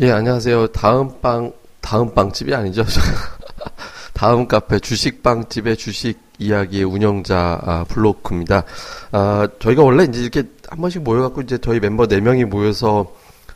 예, 0.00 0.12
안녕하세요. 0.12 0.68
다음 0.68 1.20
빵, 1.20 1.52
다음 1.80 2.14
빵집이 2.14 2.54
아니죠. 2.54 2.84
다음 4.14 4.46
카페 4.46 4.78
주식빵집의 4.78 5.76
주식 5.76 6.20
이야기의 6.38 6.84
운영자 6.84 7.58
아, 7.60 7.84
블로크입니다. 7.88 8.62
아, 9.10 9.48
저희가 9.58 9.82
원래 9.82 10.04
이제 10.04 10.20
이렇게 10.20 10.44
한 10.68 10.80
번씩 10.80 11.02
모여갖고 11.02 11.40
이제 11.40 11.58
저희 11.58 11.80
멤버 11.80 12.06
4명이 12.06 12.44
모여서 12.44 13.12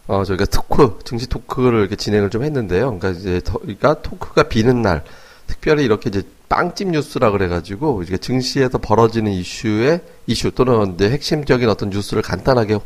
어, 0.09 0.25
저희가 0.25 0.47
토크, 0.47 0.99
증시 1.05 1.29
토크를 1.29 1.79
이렇게 1.79 1.95
진행을 1.95 2.31
좀 2.31 2.43
했는데요. 2.43 2.99
그러니까 2.99 3.11
이제 3.11 3.41
저희가 3.43 4.03
토크가 4.03 4.43
비는 4.49 4.83
날, 4.83 5.05
특별히 5.47 5.85
이렇게 5.85 6.11
이제 6.11 6.23
빵집 6.49 6.89
뉴스라 6.89 7.31
그래가지고 7.31 8.03
이게 8.03 8.19
증시에서 8.19 8.79
벌어지는 8.79 9.31
이슈의 9.31 10.01
이슈 10.27 10.51
또는 10.51 10.95
이제 10.95 11.09
핵심적인 11.09 11.69
어떤 11.69 11.91
뉴스를 11.91 12.21
간단하게 12.21 12.81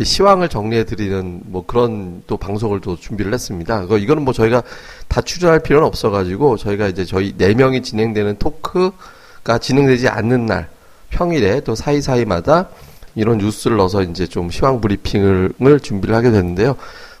시황을 0.00 0.48
정리해 0.48 0.84
드리는 0.84 1.40
뭐 1.44 1.64
그런 1.66 2.22
또 2.26 2.36
방송을 2.36 2.80
또 2.80 2.96
준비를 2.96 3.32
했습니다. 3.34 3.82
이거는 3.82 4.22
뭐 4.24 4.32
저희가 4.32 4.62
다 5.08 5.20
출연할 5.20 5.60
필요는 5.60 5.86
없어 5.86 6.10
가지고 6.10 6.56
저희가 6.56 6.88
이제 6.88 7.04
저희 7.04 7.34
네 7.36 7.52
명이 7.54 7.82
진행되는 7.82 8.38
토크가 8.38 9.58
진행되지 9.60 10.08
않는 10.08 10.46
날 10.46 10.68
평일에 11.10 11.60
또 11.60 11.74
사이사이마다 11.74 12.68
이런 13.14 13.36
뉴스를 13.36 13.76
넣어서 13.76 14.02
이제 14.02 14.26
좀 14.26 14.50
시황 14.50 14.80
브리핑을 14.80 15.80
준비를 15.82 16.14
하게 16.14 16.30
됐는데요. 16.30 16.76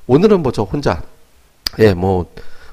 오늘은 0.06 0.42
뭐 0.42 0.52
저 0.52 0.62
혼자 0.62 1.02
예, 1.78 1.92
뭐 1.94 2.26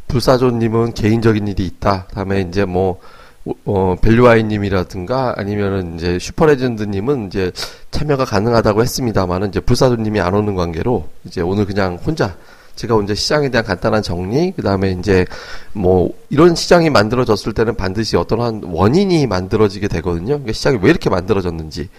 불사조님은 0.08 0.94
개인적인 0.94 1.48
일이 1.48 1.66
있다. 1.66 2.08
다음에 2.14 2.42
이제 2.42 2.66
뭐 2.66 3.00
어, 3.66 3.96
벨류아이님이라든가 4.02 5.34
아니면은 5.38 5.96
이제 5.96 6.20
슈퍼레전드님은 6.20 7.28
이제 7.28 7.52
참여가 7.92 8.26
가능하다고 8.26 8.82
했습니다만은 8.82 9.50
이제 9.50 9.60
불사조님이 9.60 10.20
안 10.20 10.34
오는 10.34 10.56
관계로 10.56 11.08
이제 11.26 11.42
오늘 11.42 11.66
그냥 11.66 11.96
혼자 11.96 12.36
제가 12.80 12.96
먼저 12.96 13.14
시장에 13.14 13.50
대한 13.50 13.66
간단한 13.66 14.02
정리, 14.02 14.54
그 14.56 14.62
다음에 14.62 14.92
이제 14.92 15.26
뭐 15.74 16.14
이런 16.30 16.56
시장이 16.56 16.90
만들어졌을 16.90 17.54
때는 17.54 17.76
반드시 17.76 18.16
어떤 18.16 18.40
한 18.40 18.62
원인이 18.64 19.28
만들어지게 19.28 19.90
되거든요. 19.90 20.28
그러니까 20.28 20.54
시장이 20.54 20.80
왜 20.82 20.90
이렇게 20.90 21.10
만들어졌는지, 21.10 21.90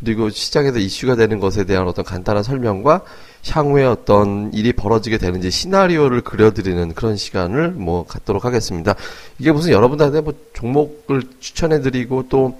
그리고 0.00 0.30
시장에서 0.30 0.78
이슈가 0.78 1.16
되는 1.16 1.40
것에 1.40 1.64
대한 1.64 1.88
어떤 1.88 2.04
간단한 2.04 2.42
설명과 2.42 3.02
향후에 3.48 3.84
어떤 3.84 4.52
일이 4.52 4.72
벌어지게 4.72 5.18
되는지 5.18 5.50
시나리오를 5.50 6.20
그려드리는 6.20 6.94
그런 6.94 7.16
시간을 7.16 7.70
뭐 7.70 8.06
갖도록 8.06 8.44
하겠습니다. 8.44 8.94
이게 9.38 9.52
무슨 9.52 9.72
여러분들한테 9.72 10.20
뭐 10.20 10.34
종목을 10.54 11.22
추천해드리고 11.40 12.28
또 12.28 12.58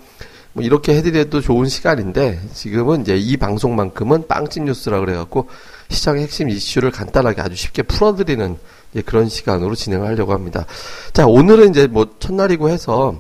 뭐 0.59 0.65
이렇게 0.65 0.97
해드려도 0.97 1.41
좋은 1.41 1.69
시간인데 1.69 2.41
지금은 2.53 3.03
이제 3.03 3.17
이 3.17 3.37
방송만큼은 3.37 4.27
빵집 4.27 4.65
뉴스라 4.65 4.99
그래갖고 4.99 5.49
시장의 5.89 6.25
핵심 6.25 6.49
이슈를 6.49 6.91
간단하게 6.91 7.41
아주 7.41 7.55
쉽게 7.55 7.83
풀어드리는 7.83 8.57
그런 9.05 9.29
시간으로 9.29 9.77
진행을 9.77 10.07
하려고 10.09 10.33
합니다. 10.33 10.67
자 11.13 11.27
오늘은 11.27 11.71
이제 11.71 11.87
뭐 11.87 12.09
첫날이고 12.19 12.71
해서 12.71 13.15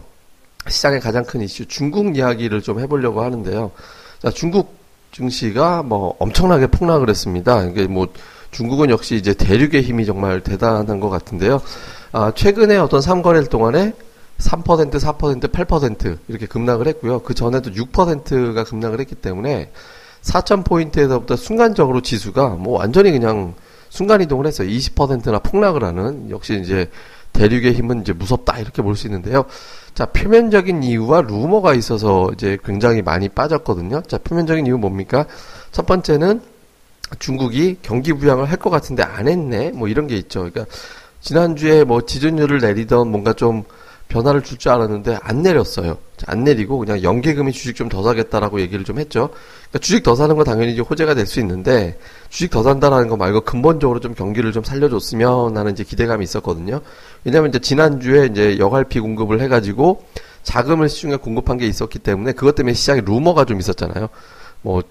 시장의 0.66 1.00
가장 1.00 1.24
큰 1.24 1.40
이슈 1.42 1.66
중국 1.66 2.16
이야기를 2.16 2.62
좀 2.62 2.80
해보려고 2.80 3.22
하는데요. 3.22 3.70
자 4.22 4.30
중국 4.30 4.76
증시가 5.12 5.82
뭐 5.82 6.14
엄청나게 6.18 6.68
폭락을 6.68 7.08
했습니다. 7.08 7.64
이게 7.64 7.86
뭐 7.86 8.08
중국은 8.50 8.90
역시 8.90 9.16
이제 9.16 9.34
대륙의 9.34 9.82
힘이 9.82 10.06
정말 10.06 10.42
대단한 10.42 11.00
것 11.00 11.08
같은데요. 11.08 11.60
아, 12.12 12.32
최근에 12.34 12.76
어떤 12.78 13.00
3거래일 13.00 13.50
동안에 13.50 13.92
3%, 14.38 14.90
4%, 14.92 15.52
8% 15.52 16.18
이렇게 16.28 16.46
급락을 16.46 16.86
했고요. 16.88 17.20
그 17.20 17.34
전에도 17.34 17.70
6%가 17.70 18.64
급락을 18.64 19.00
했기 19.00 19.14
때문에 19.14 19.70
4,000포인트에서부터 20.22 21.36
순간적으로 21.36 22.00
지수가 22.00 22.50
뭐 22.50 22.78
완전히 22.78 23.10
그냥 23.12 23.54
순간이동을 23.90 24.46
했어요. 24.46 24.68
20%나 24.68 25.38
폭락을 25.40 25.84
하는 25.84 26.30
역시 26.30 26.60
이제 26.62 26.90
대륙의 27.32 27.74
힘은 27.74 28.02
이제 28.02 28.12
무섭다 28.12 28.58
이렇게 28.58 28.82
볼 28.82 28.96
수 28.96 29.06
있는데요. 29.06 29.44
자, 29.98 30.06
표면적인 30.06 30.84
이유와 30.84 31.22
루머가 31.22 31.74
있어서 31.74 32.30
이제 32.32 32.56
굉장히 32.64 33.02
많이 33.02 33.28
빠졌거든요. 33.28 34.02
자, 34.02 34.16
표면적인 34.18 34.64
이유 34.64 34.78
뭡니까? 34.78 35.26
첫 35.72 35.86
번째는 35.86 36.40
중국이 37.18 37.78
경기 37.82 38.12
부양을 38.12 38.48
할 38.48 38.58
것 38.58 38.70
같은데 38.70 39.02
안 39.02 39.26
했네. 39.26 39.72
뭐 39.72 39.88
이런 39.88 40.06
게 40.06 40.16
있죠. 40.16 40.48
그러니까 40.48 40.66
지난주에 41.20 41.82
뭐 41.82 42.02
지준율을 42.06 42.60
내리던 42.60 43.10
뭔가 43.10 43.32
좀 43.32 43.64
변화를 44.06 44.44
줄 44.44 44.56
줄 44.56 44.70
알았는데 44.70 45.18
안 45.20 45.42
내렸어요. 45.42 45.98
안 46.28 46.44
내리고 46.44 46.78
그냥 46.78 47.02
연계금이 47.02 47.50
주식 47.50 47.74
좀 47.74 47.88
더 47.88 48.04
사겠다라고 48.04 48.60
얘기를 48.60 48.84
좀 48.84 49.00
했죠. 49.00 49.30
그러니까 49.70 49.78
주식 49.80 50.02
더 50.02 50.14
사는 50.14 50.34
건 50.34 50.44
당연히 50.44 50.72
이제 50.72 50.80
호재가 50.80 51.14
될 51.14 51.26
수 51.26 51.40
있는데 51.40 51.98
주식 52.30 52.50
더 52.50 52.62
산다라는 52.62 53.08
거 53.08 53.16
말고 53.16 53.42
근본적으로 53.42 54.00
좀 54.00 54.14
경기를 54.14 54.52
좀 54.52 54.64
살려줬으면 54.64 55.56
하는 55.56 55.72
이제 55.72 55.84
기대감이 55.84 56.24
있었거든요. 56.24 56.80
왜냐하면 57.24 57.50
이제 57.50 57.58
지난주에 57.58 58.26
이제 58.26 58.58
여갈피 58.58 59.00
공급을 59.00 59.40
해가지고 59.42 60.04
자금을 60.42 60.88
시중에 60.88 61.16
공급한 61.16 61.58
게 61.58 61.66
있었기 61.66 61.98
때문에 61.98 62.32
그것 62.32 62.54
때문에 62.54 62.72
시장에 62.72 63.02
루머가 63.02 63.44
좀 63.44 63.60
있었잖아요. 63.60 64.08
뭐 64.62 64.82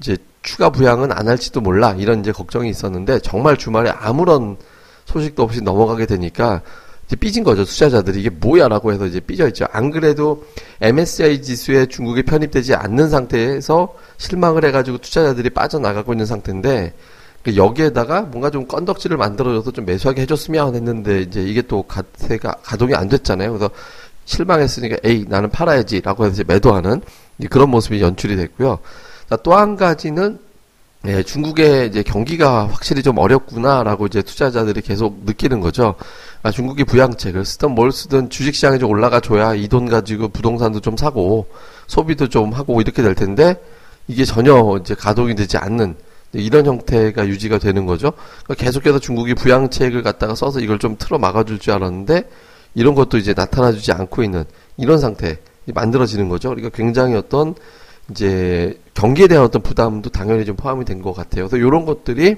이제 0.00 0.16
추가 0.42 0.70
부양은 0.70 1.12
안 1.12 1.28
할지도 1.28 1.60
몰라 1.60 1.94
이런 1.98 2.20
이제 2.20 2.32
걱정이 2.32 2.70
있었는데 2.70 3.20
정말 3.20 3.56
주말에 3.58 3.90
아무런 3.90 4.56
소식도 5.04 5.42
없이 5.42 5.60
넘어가게 5.60 6.06
되니까 6.06 6.62
이제 7.06 7.16
삐진 7.16 7.44
거죠. 7.44 7.64
투자자들이 7.64 8.20
이게 8.20 8.30
뭐야라고 8.30 8.92
해서 8.92 9.06
이제 9.06 9.20
삐져 9.20 9.46
있죠. 9.48 9.66
안 9.72 9.90
그래도 9.90 10.44
MSCI 10.80 11.42
지수에 11.42 11.86
중국이 11.86 12.22
편입되지 12.22 12.74
않는 12.74 13.10
상태에서 13.10 13.94
실망을 14.16 14.64
해가지고 14.64 14.98
투자자들이 14.98 15.50
빠져나가고 15.50 16.12
있는 16.14 16.24
상태인데 16.26 16.94
그 17.42 17.56
여기에다가 17.56 18.22
뭔가 18.22 18.48
좀 18.50 18.66
건덕지를 18.66 19.18
만들어줘서 19.18 19.70
좀 19.72 19.84
매수하게 19.84 20.22
해줬으면 20.22 20.74
했는데 20.74 21.20
이제 21.20 21.42
이게 21.42 21.60
또 21.60 21.82
가세가 21.82 22.56
가동이 22.62 22.94
안 22.94 23.08
됐잖아요. 23.08 23.50
그래서 23.52 23.68
실망했으니까 24.24 24.96
에이 25.04 25.26
나는 25.28 25.50
팔아야지라고 25.50 26.24
해서 26.24 26.42
매도하는 26.46 27.02
그런 27.50 27.68
모습이 27.68 28.00
연출이 28.00 28.36
됐고요. 28.36 28.78
또 29.42 29.52
한 29.54 29.76
가지는 29.76 30.38
예, 31.06 31.22
중국의 31.22 31.88
이제 31.88 32.02
경기가 32.02 32.66
확실히 32.66 33.02
좀 33.02 33.18
어렵구나라고 33.18 34.06
이제 34.06 34.22
투자자들이 34.22 34.80
계속 34.80 35.24
느끼는 35.26 35.60
거죠. 35.60 35.96
아, 36.42 36.50
중국이 36.50 36.84
부양책을 36.84 37.44
쓰든 37.44 37.72
뭘 37.72 37.92
쓰든 37.92 38.30
주식시장이 38.30 38.78
좀 38.78 38.90
올라가 38.90 39.20
줘야 39.20 39.54
이 39.54 39.68
돈 39.68 39.86
가지고 39.88 40.28
부동산도 40.28 40.80
좀 40.80 40.96
사고 40.96 41.46
소비도 41.88 42.28
좀 42.28 42.52
하고 42.52 42.80
이렇게 42.80 43.02
될 43.02 43.14
텐데 43.14 43.56
이게 44.08 44.24
전혀 44.24 44.78
이제 44.80 44.94
가동이 44.94 45.34
되지 45.34 45.58
않는 45.58 45.94
이런 46.32 46.64
형태가 46.64 47.26
유지가 47.28 47.58
되는 47.58 47.84
거죠. 47.84 48.12
그러니까 48.44 48.64
계속해서 48.64 48.98
중국이 48.98 49.34
부양책을 49.34 50.02
갖다가 50.02 50.34
써서 50.34 50.58
이걸 50.60 50.78
좀 50.78 50.96
틀어 50.98 51.18
막아줄 51.18 51.58
줄 51.58 51.74
알았는데 51.74 52.28
이런 52.74 52.94
것도 52.94 53.18
이제 53.18 53.34
나타나주지 53.36 53.92
않고 53.92 54.22
있는 54.22 54.44
이런 54.78 54.98
상태 54.98 55.38
만들어지는 55.66 56.30
거죠. 56.30 56.48
그러니까 56.48 56.74
굉장히 56.74 57.14
어떤 57.14 57.54
이제 58.10 58.78
경기에 58.94 59.28
대한 59.28 59.44
어떤 59.44 59.62
부담도 59.62 60.10
당연히 60.10 60.44
좀 60.44 60.56
포함이 60.56 60.84
된 60.84 61.02
것 61.02 61.14
같아요. 61.14 61.48
그래서 61.48 61.56
이런 61.56 61.84
것들이 61.84 62.36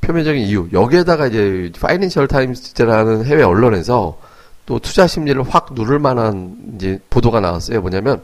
표면적인 0.00 0.42
이유. 0.42 0.68
여기에다가 0.72 1.26
이제 1.26 1.70
파이낸셜 1.80 2.28
타임스라는 2.28 3.24
해외 3.24 3.42
언론에서 3.42 4.18
또 4.66 4.78
투자 4.78 5.06
심리를 5.06 5.40
확 5.42 5.68
누를 5.72 5.98
만한 5.98 6.56
이제 6.76 6.98
보도가 7.10 7.40
나왔어요. 7.40 7.80
뭐냐면 7.80 8.22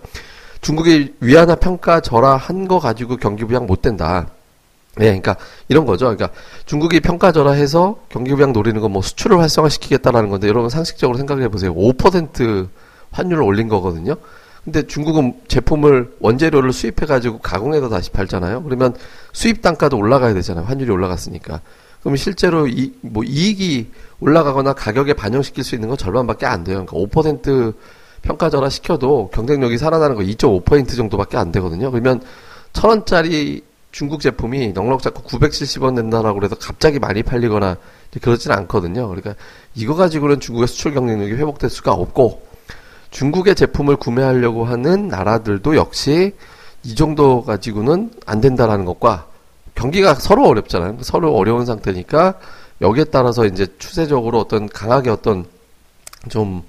중국이 0.61 1.15
위안화 1.21 1.57
평가 1.57 2.01
절하한 2.01 2.69
거 2.69 2.79
가지고 2.79 3.17
경기 3.17 3.45
부양 3.45 3.67
못 3.67 3.81
된다. 3.83 4.27
예, 4.99 5.05
그러니까 5.05 5.37
이런 5.69 5.87
거죠. 5.87 6.07
그러니까 6.07 6.31
중국이 6.67 7.01
평가 7.01 7.33
절하해서 7.33 7.97
경기 8.09 8.35
부양 8.35 8.53
노리는 8.53 8.79
건 8.81 8.91
뭐 8.93 9.01
수출을 9.03 9.39
활성화시키겠다라는 9.39 10.29
건데 10.29 10.49
여러분 10.49 10.69
상식적으로 10.69 11.17
생각해 11.17 11.49
보세요. 11.49 11.75
5% 11.75 12.69
환율을 13.13 13.43
올린 13.43 13.69
거거든요. 13.69 14.17
근데 14.65 14.87
중국은 14.87 15.35
제품을 15.49 16.17
원재료를 16.21 16.73
수입해 16.73 17.07
가지고 17.07 17.39
가공해서 17.39 17.89
다시 17.89 18.11
팔잖아요. 18.11 18.63
그러면 18.63 18.95
수입 19.33 19.63
단가도 19.63 19.97
올라가야 19.97 20.35
되잖아요. 20.35 20.65
환율이 20.67 20.91
올라갔으니까. 20.91 21.61
그럼 22.03 22.17
실제로 22.17 22.67
이 22.67 22.93
뭐 23.03 23.25
이익이 23.25 23.91
올라가거나 24.21 24.73
가격에 24.75 25.15
반영시킬 25.15 25.65
수 25.65 25.75
있는 25.75 25.89
건 25.89 25.99
절반밖에 25.99 26.47
안 26.47 26.65
돼요. 26.65 26.85
그러니까 26.87 27.21
5% 27.21 27.75
평가 28.23 28.51
전화 28.51 28.69
시켜도 28.69 29.31
경쟁력이 29.33 29.79
살아나는 29.79 30.17
거 30.17 30.23
2.5% 30.23 30.97
정도밖에 30.97 31.37
안 31.39 31.53
되거든요. 31.53 31.91
그러면 31.91 32.21
천 32.73 32.91
원짜리 32.91 33.63
중국 33.93 34.21
제품이 34.21 34.73
넉넉 34.73 35.03
잡고 35.03 35.23
970원 35.23 35.95
낸다라고 35.95 36.39
그래서 36.39 36.55
갑자기 36.55 36.99
많이 36.99 37.23
팔리거나 37.23 37.77
그러지는 38.21 38.57
않거든요. 38.59 39.09
그러니까 39.09 39.35
이거 39.75 39.95
가지고는 39.95 40.39
중국의 40.39 40.69
수출 40.69 40.95
경쟁력이 40.95 41.33
회복될 41.33 41.71
수가 41.71 41.93
없고 41.93 42.50
중국의 43.11 43.55
제품을 43.55 43.97
구매하려고 43.97 44.65
하는 44.65 45.09
나라들도 45.09 45.77
역시 45.77 46.35
이 46.83 46.95
정도 46.95 47.43
가지고는 47.45 48.11
안 48.27 48.41
된다라는 48.41 48.85
것과 48.85 49.27
경기가 49.75 50.15
서로 50.15 50.47
어렵잖아요. 50.47 50.99
서로 51.03 51.35
어려운 51.35 51.67
상태니까 51.67 52.35
여기에 52.81 53.05
따라서 53.05 53.45
이제 53.47 53.67
추세적으로 53.79 54.39
어떤 54.41 54.69
강하게 54.69 55.11
어떤 55.11 55.45
좀 56.29 56.63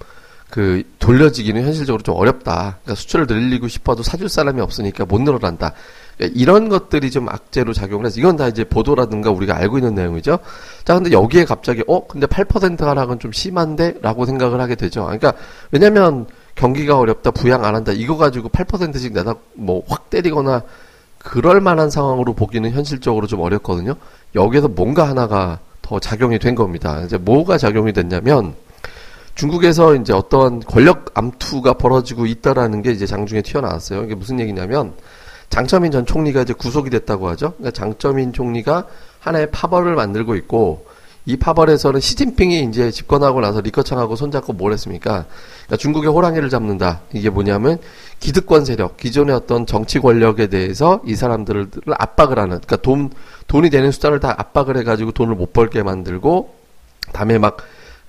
그 0.51 0.83
돌려지기는 0.99 1.63
현실적으로 1.63 2.03
좀 2.03 2.15
어렵다. 2.15 2.79
그러니까 2.83 2.95
수출을 2.95 3.25
늘리고 3.25 3.69
싶어도 3.69 4.03
사줄 4.03 4.29
사람이 4.29 4.61
없으니까 4.61 5.05
못 5.05 5.21
늘어난다. 5.21 5.73
그러니까 6.21 6.39
이런 6.39 6.69
것들이 6.69 7.09
좀 7.09 7.27
악재로 7.29 7.73
작용을 7.73 8.05
해서 8.05 8.19
이건 8.19 8.37
다 8.37 8.47
이제 8.47 8.63
보도라든가 8.63 9.31
우리가 9.31 9.57
알고 9.57 9.79
있는 9.79 9.95
내용이죠. 9.95 10.37
자, 10.85 10.93
근데 10.93 11.11
여기에 11.11 11.45
갑자기 11.45 11.83
어, 11.87 12.05
근데 12.05 12.27
8% 12.27 12.79
하락은 12.79 13.17
좀 13.17 13.31
심한데라고 13.31 14.27
생각을 14.27 14.61
하게 14.61 14.75
되죠. 14.75 15.03
그러니까 15.05 15.33
왜냐면 15.71 16.27
경기가 16.53 16.99
어렵다, 16.99 17.31
부양 17.31 17.65
안 17.65 17.73
한다 17.73 17.91
이거 17.91 18.17
가지고 18.17 18.49
8%씩 18.49 19.13
내다 19.13 19.33
뭐 19.55 19.81
확 19.89 20.11
때리거나 20.11 20.61
그럴 21.17 21.59
만한 21.59 21.89
상황으로 21.89 22.33
보기는 22.33 22.69
현실적으로 22.69 23.25
좀 23.25 23.39
어렵거든요. 23.39 23.95
여기에서 24.35 24.67
뭔가 24.67 25.07
하나가 25.09 25.59
더 25.81 25.99
작용이 25.99 26.37
된 26.37 26.53
겁니다. 26.53 27.01
이제 27.03 27.17
뭐가 27.17 27.57
작용이 27.57 27.93
됐냐면 27.93 28.53
중국에서 29.33 29.95
이제 29.95 30.13
어떤 30.13 30.59
권력 30.59 31.11
암투가 31.15 31.73
벌어지고 31.73 32.27
있다라는 32.27 32.83
게 32.83 32.91
이제 32.91 33.07
장중에 33.07 33.41
튀어나왔어요. 33.41 34.03
이게 34.03 34.13
무슨 34.13 34.39
얘기냐면 34.39 34.93
장처민 35.51 35.91
전 35.91 36.05
총리가 36.05 36.41
이제 36.41 36.53
구속이 36.53 36.89
됐다고 36.89 37.27
하죠. 37.29 37.53
그러니까 37.57 37.71
장처민 37.71 38.33
총리가 38.33 38.87
하나의 39.19 39.51
파벌을 39.51 39.93
만들고 39.95 40.35
있고 40.35 40.87
이 41.25 41.37
파벌에서는 41.37 41.99
시진핑이 41.99 42.63
이제 42.63 42.89
집권하고 42.89 43.41
나서 43.41 43.61
리커창하고 43.61 44.15
손잡고 44.15 44.53
뭘 44.53 44.73
했습니까? 44.73 45.25
그러니까 45.65 45.77
중국의 45.77 46.09
호랑이를 46.09 46.49
잡는다. 46.49 47.01
이게 47.13 47.29
뭐냐면 47.29 47.77
기득권 48.19 48.65
세력, 48.65 48.97
기존의 48.97 49.35
어떤 49.35 49.67
정치 49.67 49.99
권력에 49.99 50.47
대해서 50.47 51.01
이 51.05 51.15
사람들을 51.15 51.69
압박을 51.85 52.39
하는, 52.39 52.59
그러니까 52.61 52.77
돈, 52.77 53.11
돈이 53.47 53.69
되는 53.69 53.91
수단을 53.91 54.19
다 54.19 54.33
압박을 54.35 54.77
해가지고 54.77 55.11
돈을 55.11 55.35
못 55.35 55.53
벌게 55.53 55.83
만들고, 55.83 56.55
다음에 57.13 57.37
막 57.37 57.57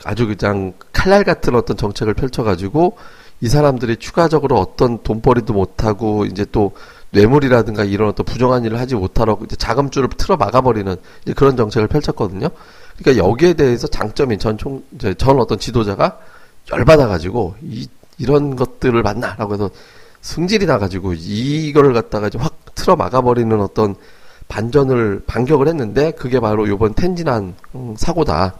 아주 0.05 0.27
그냥 0.27 0.73
칼날 0.93 1.25
같은 1.25 1.55
어떤 1.55 1.77
정책을 1.77 2.15
펼쳐가지고 2.15 2.97
이 3.43 3.49
사람들이 3.49 3.97
추가적으로 3.97 4.59
어떤 4.59 5.03
돈벌이도 5.03 5.53
못하고 5.53 6.25
이제 6.25 6.47
또 6.51 6.73
뇌물이라든가 7.13 7.85
이런 7.85 8.09
어떤 8.09 8.25
부정한 8.25 8.65
일을 8.65 8.79
하지 8.79 8.95
못하라고 8.95 9.45
이제 9.45 9.55
자금줄을 9.57 10.09
틀어 10.17 10.37
막아버리는 10.37 10.97
이제 11.23 11.33
그런 11.35 11.57
정책을 11.57 11.89
펼쳤거든요. 11.89 12.49
그러니까 12.99 13.25
여기에 13.25 13.55
대해서 13.55 13.87
장점인 13.87 14.39
전 14.39 14.59
총, 14.59 14.83
이제 14.95 15.15
전 15.15 15.39
어떤 15.39 15.59
지도자가 15.59 16.19
열받아가지고 16.73 17.57
이, 17.63 17.89
이런 18.19 18.57
것들을 18.57 19.03
만나라고 19.03 19.55
해서 19.55 19.71
승질이 20.23 20.67
나가지고 20.67 21.15
이거를 21.15 21.93
갖다가 21.93 22.29
이제 22.29 22.39
확 22.39 22.57
틀어 22.75 22.97
막아버리는 22.97 23.61
어떤 23.61 23.95
반전을 24.49 25.23
반격을 25.27 25.69
했는데 25.69 26.13
그게 26.13 26.41
바로 26.41 26.69
요번 26.69 26.95
텐진한 26.95 27.55
음, 27.75 27.95
사고다. 27.97 28.55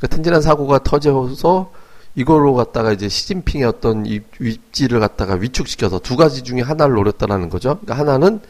그 0.00 0.08
텐진한 0.08 0.40
사고가 0.42 0.80
터져서 0.80 1.70
이걸로 2.14 2.54
갖다가 2.54 2.92
이제 2.92 3.08
시진핑의 3.08 3.66
어떤 3.66 4.04
입지를 4.06 5.00
갖다가 5.00 5.34
위축시켜서 5.34 5.98
두 5.98 6.16
가지 6.16 6.42
중에 6.42 6.60
하나를 6.60 6.94
노렸다라는 6.94 7.48
거죠. 7.48 7.78
그러니까 7.80 7.98
하나는 7.98 8.40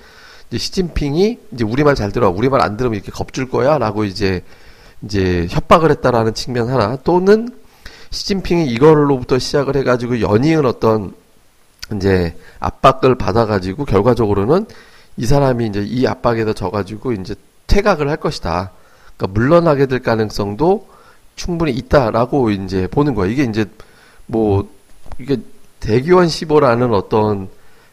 이제 0.49 0.59
시진핑이 0.59 1.39
이제 1.53 1.65
우리말 1.65 1.95
잘 1.95 2.11
들어, 2.11 2.29
우리말 2.29 2.61
안 2.61 2.77
들으면 2.77 2.97
이렇게 2.97 3.13
겁줄 3.13 3.49
거야라고 3.49 4.05
이제 4.05 4.43
이제 5.03 5.47
협박을 5.51 5.91
했다라는 5.91 6.35
측면 6.35 6.69
하나 6.69 6.97
또는 6.97 7.49
시진핑이 8.11 8.67
이걸로부터 8.67 9.39
시작을 9.39 9.77
해가지고 9.77 10.21
연이은 10.21 10.67
어떤 10.67 11.15
이제 11.97 12.37
압박을 12.61 13.17
받아가지고 13.17 13.85
결과적으로는 13.85 14.67
이 15.17 15.27
사람이 15.27 15.67
이제 15.67 15.83
이 15.83 16.07
압박에서 16.07 16.53
져가지고 16.53 17.13
이제 17.13 17.35
퇴각을 17.67 18.09
할 18.09 18.17
것이다. 18.17 18.71
그러니까 19.17 19.41
물러나게 19.41 19.87
될 19.87 20.01
가능성도 20.01 20.87
충분히 21.37 21.73
있다라고 21.73 22.51
이제 22.51 22.87
보는 22.87 23.15
거예요. 23.15 23.33
이게 23.33 23.45
이제 23.45 23.65
뭐 24.27 24.69
이게 25.19 25.37
대기원시보라는 25.81 26.93
어떤 26.93 27.49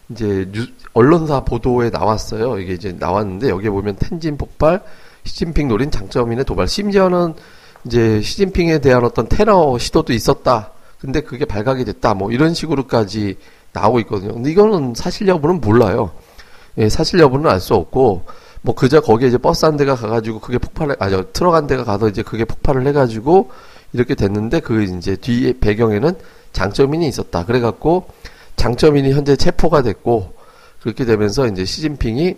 이제 0.10 0.48
뉴, 0.52 0.66
언론사 0.94 1.42
보도에 1.42 1.90
나왔어요. 1.90 2.60
이게 2.60 2.74
이제 2.74 2.96
나왔는데 2.98 3.50
여기에 3.50 3.70
보면 3.70 3.96
텐진 3.98 4.38
폭발, 4.38 4.82
시진핑 5.24 5.68
노린 5.68 5.92
장쩌민의 5.92 6.46
도발. 6.46 6.68
심지어는 6.68 7.34
이제 7.86 8.22
시진핑에 8.22 8.80
대한 8.80 9.04
어떤 9.06 9.28
테러 9.28 9.78
시도도 9.78 10.14
있었다. 10.14 10.72
근데 11.00 11.22
그게 11.22 11.46
발각이 11.46 11.86
됐다. 11.86 12.14
뭐 12.14 12.32
이런 12.32 12.54
식으로까지 12.54 13.38
나오고 13.72 14.00
있거든요. 14.02 14.34
근데 14.34 14.52
이거는 14.52 14.94
사실 14.96 15.28
여부는 15.28 15.62
몰라요. 15.62 16.12
예, 16.78 16.90
사실 16.90 17.20
여부는 17.20 17.50
알 17.50 17.60
수 17.60 17.76
없고 17.76 18.26
뭐 18.62 18.76
그저 18.76 19.02
거기에 19.02 19.30
이제 19.30 19.38
버스 19.38 19.66
한 19.66 19.78
대가 19.78 19.96
가가지고 19.96 20.40
그게 20.40 20.58
폭발해 20.58 20.96
아저 21.00 21.26
트럭 21.32 21.54
한 21.54 21.68
대가 21.68 21.84
가서 21.84 22.10
이제 22.10 22.24
그게 22.24 22.46
폭발을 22.46 22.86
해가지고 22.88 23.52
이렇게 23.94 24.16
됐는데 24.16 24.60
그 24.60 24.84
이제 24.84 25.16
뒤에 25.16 25.54
배경에는 25.60 26.14
장점인이 26.52 27.08
있었다. 27.08 27.46
그래갖고 27.46 28.08
장점인이 28.56 29.12
현재 29.14 29.36
체포가 29.36 29.82
됐고 29.82 30.34
그렇게 30.82 31.06
되면서 31.06 31.48
이제 31.48 31.66
시진핑이 31.66 32.36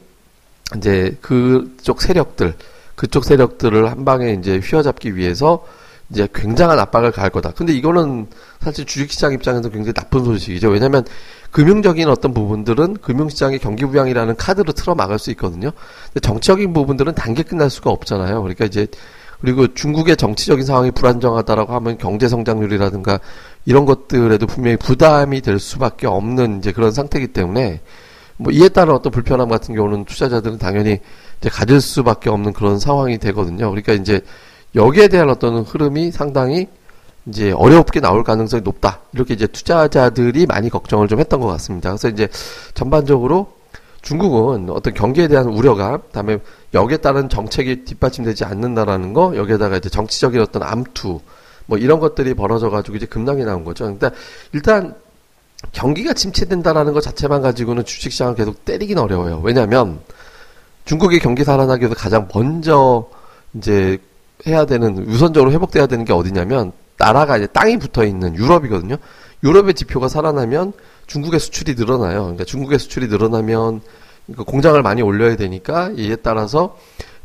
이제 0.78 1.18
그쪽 1.22 2.02
세력들 2.02 2.56
그쪽 2.96 3.26
세력들을 3.26 3.90
한 3.90 4.06
방에 4.06 4.34
이제 4.34 4.60
휘어잡기 4.60 5.16
위해서 5.16 5.66
이제 6.12 6.28
굉장한 6.34 6.78
압박을 6.78 7.12
가할 7.12 7.30
거다. 7.30 7.52
근데 7.52 7.74
이거는 7.74 8.28
사실 8.60 8.86
주식시장 8.86 9.34
입장에서 9.34 9.70
굉장히 9.70 9.94
나쁜 9.94 10.26
소식이죠. 10.26 10.70
왜냐하면 10.70 11.06
금융적인 11.52 12.08
어떤 12.10 12.34
부분들은 12.34 12.98
금융시장의 12.98 13.60
경기 13.60 13.86
부양이라는 13.86 14.36
카드로 14.36 14.74
틀어 14.74 14.94
막을 14.94 15.20
수 15.20 15.32
있거든요. 15.32 15.72
근데 16.06 16.20
정치적인 16.20 16.74
부분들은 16.74 17.16
단계 17.16 17.44
끝날 17.44 17.70
수가 17.70 17.90
없잖아요. 17.92 18.42
그러니까 18.42 18.66
이제 18.66 18.88
그리고 19.40 19.74
중국의 19.74 20.18
정치적인 20.18 20.66
상황이 20.66 20.92
불안정하다라고 20.92 21.74
하면 21.74 21.98
경제 21.98 22.28
성장률이라든가 22.28 23.20
이런 23.66 23.86
것들에도 23.86 24.46
분명히 24.46 24.78
부담이 24.78 25.42
될 25.42 25.60
수밖에 25.60 26.08
없는 26.08 26.60
이제 26.60 26.72
그런 26.72 26.92
상태이기 26.92 27.30
때문에 27.30 27.82
뭐 28.38 28.52
이에 28.52 28.70
따른 28.70 28.94
어떤 28.94 29.12
불편함 29.12 29.50
같은 29.50 29.76
경우는 29.76 30.06
투자자들은 30.06 30.58
당연히 30.58 31.00
이제 31.40 31.50
가질 31.50 31.82
수밖에 31.82 32.30
없는 32.30 32.54
그런 32.54 32.80
상황이 32.80 33.18
되거든요. 33.18 33.70
그러니까 33.70 33.94
이제 33.94 34.22
여기에 34.76 35.10
대한 35.10 35.30
어떤 35.30 35.60
흐름이 35.60 36.12
상당히 36.12 36.68
이제 37.28 37.52
어렵게 37.52 38.00
나올 38.00 38.24
가능성이 38.24 38.64
높다. 38.64 39.00
이렇게 39.14 39.34
이제 39.34 39.48
투자자들이 39.48 40.46
많이 40.46 40.70
걱정을 40.70 41.08
좀 41.08 41.20
했던 41.20 41.40
것 41.40 41.48
같습니다. 41.48 41.90
그래서 41.90 42.10
이제 42.10 42.28
전반적으로 42.74 43.54
중국은 44.02 44.70
어떤 44.72 44.94
경기에 44.94 45.28
대한 45.28 45.46
우려가, 45.48 46.00
다음에 46.12 46.40
여기에 46.74 46.98
따른 46.98 47.30
정책이 47.30 47.86
뒷받침되지 47.86 48.46
않는다라는 48.46 49.14
거, 49.14 49.36
여기에다가 49.36 49.78
이제 49.78 49.90
정치적인 49.90 50.42
어떤 50.42 50.64
암투, 50.64 51.20
뭐 51.68 51.78
이런 51.78 52.00
것들이 52.00 52.34
벌어져가지고 52.34 52.98
이제 52.98 53.06
급락이 53.06 53.44
나온 53.44 53.64
거죠. 53.64 53.86
근데 53.86 54.10
일단 54.54 54.96
경기가 55.72 56.14
침체된다라는 56.14 56.94
것 56.94 57.02
자체만 57.02 57.44
가지고는 57.44 57.86
주식시장을 57.86 58.34
계속 58.34 58.66
때리긴 58.66 58.98
어려워요. 58.98 59.40
왜냐하면 59.44 60.00
중국의 60.86 61.20
경기 61.20 61.44
살아나기 61.44 61.82
위해서 61.82 61.96
가장 61.96 62.28
먼저 62.34 63.08
이제 63.54 64.00
해야 64.48 64.66
되는 64.66 64.98
우선적으로 65.08 65.52
회복돼야 65.52 65.88
되는 65.88 66.06
게 66.06 66.14
어디냐면 66.14 66.72
나라가 66.98 67.38
이제 67.38 67.48
땅이 67.48 67.78
붙어 67.78 68.06
있는 68.06 68.36
유럽이거든요. 68.36 68.98
유럽의 69.44 69.74
지표가 69.74 70.08
살아나면 70.08 70.74
중국의 71.08 71.40
수출이 71.40 71.76
늘어나요. 71.76 72.22
그러니까 72.22 72.44
중국의 72.44 72.80
수출이 72.80 73.08
늘어나면 73.08 73.82
그 74.36 74.44
공장을 74.44 74.82
많이 74.82 75.02
올려야 75.02 75.36
되니까 75.36 75.92
이에 75.96 76.16
따라서 76.16 76.78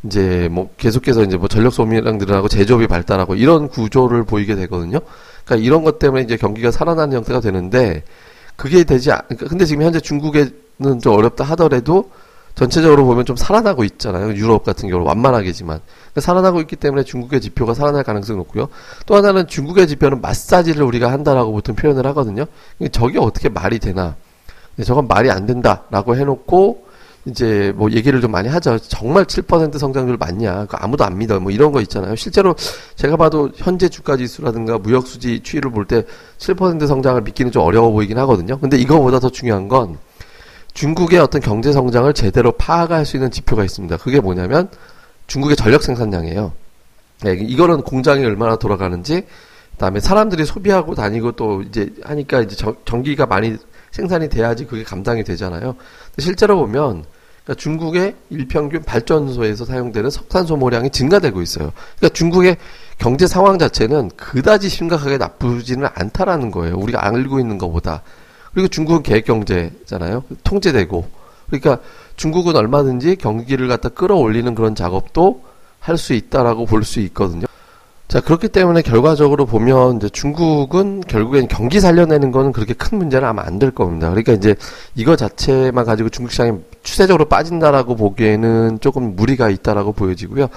이제 0.03 0.47
뭐 0.51 0.69
계속해서 0.77 1.23
이제 1.23 1.37
뭐 1.37 1.47
전력 1.47 1.73
소비량 1.73 2.17
늘어나고 2.17 2.47
제조업이 2.47 2.87
발달하고 2.87 3.35
이런 3.35 3.67
구조를 3.67 4.23
보이게 4.23 4.55
되거든요. 4.55 4.99
그러니까 5.45 5.65
이런 5.65 5.83
것 5.83 5.99
때문에 5.99 6.23
이제 6.23 6.37
경기가 6.37 6.71
살아나는 6.71 7.17
형태가 7.17 7.39
되는데 7.39 8.03
그게 8.55 8.83
되지 8.83 9.11
않, 9.11 9.21
그러니까 9.27 9.47
근데 9.47 9.65
지금 9.65 9.83
현재 9.83 9.99
중국에는 9.99 10.99
좀 11.01 11.13
어렵다 11.13 11.43
하더라도 11.43 12.09
전체적으로 12.57 13.05
보면 13.05 13.23
좀 13.23 13.35
살아나고 13.35 13.83
있잖아요. 13.83 14.33
유럽 14.33 14.63
같은 14.63 14.89
경우는 14.89 15.07
완만하게지만. 15.07 15.79
그러니까 15.79 16.21
살아나고 16.21 16.59
있기 16.61 16.75
때문에 16.75 17.03
중국의 17.03 17.39
지표가 17.39 17.75
살아날 17.75 18.03
가능성이 18.03 18.37
높고요. 18.39 18.67
또 19.05 19.15
하나는 19.15 19.47
중국의 19.47 19.87
지표는 19.87 20.21
마사지를 20.21 20.81
우리가 20.83 21.11
한다라고 21.11 21.51
보통 21.51 21.75
표현을 21.75 22.07
하거든요. 22.07 22.45
저게 22.91 23.19
어떻게 23.19 23.47
말이 23.47 23.77
되나. 23.77 24.15
저건 24.83 25.07
말이 25.07 25.29
안 25.29 25.45
된다라고 25.45 26.15
해놓고 26.15 26.87
이제 27.25 27.73
뭐 27.75 27.91
얘기를 27.91 28.21
좀 28.21 28.31
많이 28.31 28.49
하죠. 28.49 28.79
정말 28.79 29.25
7% 29.25 29.77
성장률 29.77 30.17
맞냐? 30.17 30.65
그 30.65 30.77
아무도 30.79 31.03
안 31.03 31.15
믿어. 31.15 31.39
뭐 31.39 31.51
이런 31.51 31.71
거 31.71 31.79
있잖아요. 31.81 32.15
실제로 32.15 32.55
제가 32.95 33.17
봐도 33.17 33.51
현재 33.55 33.87
주가 33.87 34.17
지수라든가 34.17 34.79
무역 34.79 35.05
수지 35.05 35.41
추이를 35.43 35.69
볼 35.69 35.85
때 35.85 36.03
7% 36.39 36.87
성장을 36.87 37.21
믿기는 37.21 37.51
좀 37.51 37.61
어려워 37.61 37.91
보이긴 37.91 38.17
하거든요. 38.17 38.57
근데 38.59 38.77
이거보다 38.77 39.19
더 39.19 39.29
중요한 39.29 39.67
건 39.67 39.97
중국의 40.77 41.17
어떤 41.17 41.41
경제 41.41 41.71
성장을 41.71 42.13
제대로 42.13 42.51
파악할 42.51 43.03
수 43.03 43.17
있는 43.17 43.31
지표가 43.31 43.63
있습니다. 43.63 43.97
그게 43.97 44.19
뭐냐면 44.19 44.69
중국의 45.25 45.55
전력 45.55 45.81
생산량이에요. 45.81 46.53
네, 47.23 47.33
이거는 47.33 47.81
공장이 47.81 48.23
얼마나 48.23 48.57
돌아가는지, 48.57 49.23
그다음에 49.71 49.99
사람들이 49.99 50.45
소비하고 50.45 50.93
다니고 50.93 51.31
또 51.31 51.63
이제 51.63 51.91
하니까 52.03 52.41
이제 52.41 52.55
저, 52.55 52.75
전기가 52.85 53.25
많이 53.25 53.57
생산이 53.89 54.29
돼야지 54.29 54.67
그게 54.67 54.83
감당이 54.83 55.23
되잖아요. 55.23 55.75
실제로 56.19 56.57
보면 56.57 57.05
그러니까 57.43 57.59
중국의 57.59 58.15
일평균 58.29 58.83
발전소에서 58.83 59.65
사용되는 59.65 60.11
석탄 60.11 60.45
소모량이 60.45 60.91
증가되고 60.91 61.41
있어요. 61.41 61.71
그러니까 61.97 62.15
중국의 62.15 62.57
경제 62.99 63.25
상황 63.25 63.57
자체는 63.57 64.11
그다지 64.15 64.69
심각하게 64.69 65.17
나쁘지는 65.17 65.87
않다라는 65.95 66.51
거예요. 66.51 66.77
우리가 66.77 67.03
알고 67.03 67.39
있는 67.39 67.57
것보다. 67.57 68.03
그리고 68.53 68.67
중국은 68.67 69.03
계획 69.03 69.25
경제잖아요. 69.25 70.23
통제되고. 70.43 71.05
그러니까 71.47 71.79
중국은 72.15 72.55
얼마든지 72.55 73.15
경기를 73.17 73.67
갖다 73.67 73.89
끌어올리는 73.89 74.53
그런 74.55 74.75
작업도 74.75 75.41
할 75.79 75.97
수 75.97 76.13
있다라고 76.13 76.65
볼 76.65 76.83
수 76.83 76.99
있거든요. 77.01 77.45
자, 78.09 78.21
그렇기 78.21 78.47
때문에 78.49 78.81
결과적으로 78.81 79.45
보면 79.45 79.97
이제 79.97 80.07
중국은 80.09 81.01
결국엔 81.01 81.47
경기 81.49 81.79
살려내는 81.81 82.31
거는 82.31 82.53
그렇게 82.53 82.73
큰 82.73 82.97
문제는 82.97 83.27
아마 83.27 83.43
안 83.45 83.59
될 83.59 83.71
겁니다. 83.71 84.09
그러니까 84.09 84.31
이제 84.33 84.55
이거 84.95 85.15
자체만 85.15 85.85
가지고 85.85 86.09
중국 86.09 86.31
시장이 86.31 86.57
추세적으로 86.83 87.25
빠진다라고 87.25 87.95
보기에는 87.95 88.79
조금 88.79 89.15
무리가 89.15 89.49
있다라고 89.49 89.91
보여지고요. 89.93 90.47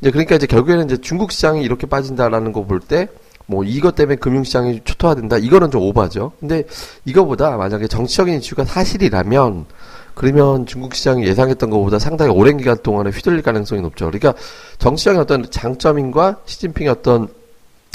이제 0.00 0.10
그러니까 0.10 0.36
이제 0.36 0.46
결국에는 0.46 0.84
이제 0.86 0.96
중국 0.98 1.32
시장이 1.32 1.62
이렇게 1.62 1.86
빠진다라는 1.86 2.52
거 2.52 2.64
볼 2.64 2.80
때 2.80 3.08
뭐 3.46 3.64
이것 3.64 3.94
때문에 3.94 4.16
금융시장이 4.16 4.80
초토화된다 4.84 5.38
이거는 5.38 5.70
좀 5.70 5.82
오바죠. 5.82 6.32
근데 6.40 6.64
이거보다 7.04 7.56
만약에 7.56 7.86
정치적인 7.86 8.38
이슈가 8.38 8.64
사실이라면 8.64 9.66
그러면 10.14 10.66
중국 10.66 10.94
시장이 10.94 11.26
예상했던 11.26 11.70
것보다 11.70 11.98
상당히 11.98 12.32
오랜 12.32 12.56
기간 12.56 12.76
동안에 12.82 13.10
휘둘릴 13.10 13.42
가능성이 13.42 13.82
높죠. 13.82 14.06
그러니까 14.06 14.34
정치적인 14.78 15.20
어떤 15.20 15.48
장점인과 15.50 16.38
시진핑의 16.46 16.90
어떤 16.90 17.28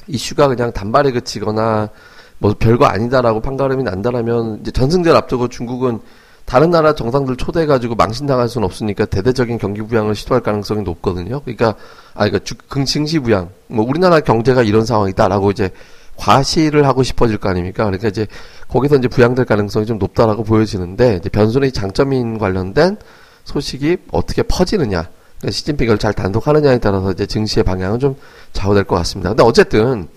이슈가 0.08 0.48
그냥 0.48 0.72
단발에 0.72 1.12
그치거나 1.12 1.90
뭐 2.38 2.56
별거 2.58 2.86
아니다라고 2.86 3.40
판가름이 3.42 3.84
난다라면 3.84 4.60
이제 4.62 4.72
전승절 4.72 5.16
앞두고 5.16 5.48
중국은 5.48 6.00
다른 6.52 6.70
나라 6.70 6.94
정상들 6.94 7.38
초대해가지고 7.38 7.96
망신당할 7.96 8.50
수는 8.50 8.66
없으니까 8.66 9.06
대대적인 9.06 9.58
경기 9.58 9.82
부양을 9.84 10.16
시도할 10.16 10.44
가능성이 10.44 10.82
높거든요. 10.82 11.40
그러니까 11.40 11.76
아 12.14 12.28
그러니까 12.28 12.40
증시 12.84 13.20
부양 13.20 13.52
뭐 13.68 13.86
우리나라 13.88 14.20
경제가 14.20 14.62
이런 14.62 14.86
상황이다라고 14.86 15.52
이제 15.52 15.70
과시를 16.18 16.86
하고 16.86 17.04
싶어질 17.04 17.38
거 17.38 17.48
아닙니까? 17.48 17.86
그러니까 17.86 18.10
이제 18.10 18.28
거기서 18.68 18.98
이제 18.98 19.08
부양될 19.08 19.46
가능성이 19.46 19.86
좀 19.86 19.98
높다라고 19.98 20.44
보여지는데 20.44 21.20
이제 21.22 21.30
변수의 21.30 21.72
장점인 21.72 22.38
관련된 22.38 22.98
소식이 23.46 23.96
어떻게 24.12 24.44
퍼지느냐, 24.44 25.08
그러니까 25.38 25.52
시진핑을 25.52 26.00
잘 26.00 26.12
단독하느냐에 26.14 26.80
따라서 26.80 27.14
이제 27.14 27.26
증시의 27.26 27.64
방향은 27.64 28.00
좀 28.00 28.18
좌우될 28.52 28.84
것 28.84 28.98
같습니다. 28.98 29.30
근데 29.30 29.44
어쨌든 29.44 30.10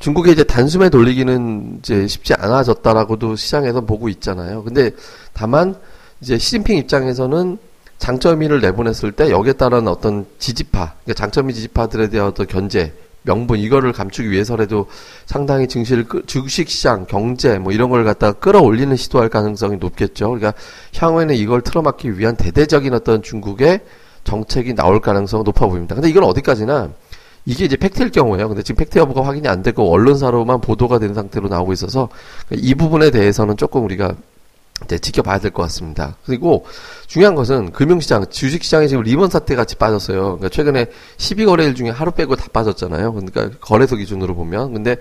중국의 0.00 0.32
이제 0.32 0.44
단숨에 0.44 0.88
돌리기는 0.88 1.78
이제 1.78 2.06
쉽지 2.06 2.34
않아졌다라고도 2.34 3.36
시장에서 3.36 3.82
보고 3.82 4.08
있잖아요. 4.08 4.64
근데 4.64 4.90
다만 5.32 5.76
이제 6.20 6.38
시진핑 6.38 6.76
입장에서는 6.78 7.58
장점이를 7.98 8.62
내보냈을 8.62 9.12
때 9.12 9.30
여기에 9.30 9.52
따른 9.54 9.86
어떤 9.86 10.26
지지파, 10.38 10.94
그러니까 11.04 11.14
장점이 11.14 11.52
지지파들에 11.52 12.08
대한 12.08 12.28
어떤 12.28 12.46
견제, 12.46 12.94
명분 13.22 13.58
이거를 13.58 13.92
감추기 13.92 14.30
위해서라도 14.30 14.86
상당히 15.26 15.68
증시를 15.68 16.06
주식 16.26 16.70
시장, 16.70 17.04
경제 17.04 17.58
뭐 17.58 17.72
이런 17.72 17.90
걸 17.90 18.04
갖다가 18.04 18.32
끌어올리는 18.38 18.96
시도할 18.96 19.28
가능성이 19.28 19.76
높겠죠. 19.76 20.30
그러니까 20.30 20.54
향후에는 20.96 21.34
이걸 21.34 21.60
틀어막기 21.60 22.18
위한 22.18 22.36
대대적인 22.36 22.94
어떤 22.94 23.22
중국의 23.22 23.80
정책이 24.24 24.74
나올 24.74 25.00
가능성은 25.00 25.44
높아 25.44 25.66
보입니다. 25.66 25.94
근데 25.94 26.08
이건 26.08 26.24
어디까지나 26.24 26.90
이게 27.46 27.64
이제 27.64 27.76
fact일 27.76 28.10
경우에요. 28.10 28.48
근데 28.48 28.62
지금 28.62 28.84
팩트 28.84 28.98
여부가 28.98 29.24
확인이 29.26 29.48
안 29.48 29.62
되고 29.62 29.90
언론사로만 29.92 30.60
보도가 30.60 30.98
되는 30.98 31.14
상태로 31.14 31.48
나오고 31.48 31.72
있어서 31.72 32.08
이 32.50 32.74
부분에 32.74 33.10
대해서는 33.10 33.56
조금 33.56 33.84
우리가 33.84 34.14
이제 34.84 34.98
지켜봐야 34.98 35.38
될 35.38 35.50
것 35.50 35.62
같습니다. 35.64 36.16
그리고 36.24 36.64
중요한 37.06 37.34
것은 37.34 37.72
금융시장, 37.72 38.26
주식시장이 38.30 38.88
지금 38.88 39.02
리먼 39.02 39.28
사태 39.28 39.54
같이 39.54 39.76
빠졌어요. 39.76 40.22
그러니까 40.22 40.48
최근에 40.48 40.86
12거래일 41.18 41.76
중에 41.76 41.90
하루 41.90 42.12
빼고 42.12 42.36
다 42.36 42.46
빠졌잖아요. 42.52 43.12
그러니까 43.12 43.50
거래소 43.60 43.96
기준으로 43.96 44.34
보면. 44.34 44.72
근데 44.72 44.96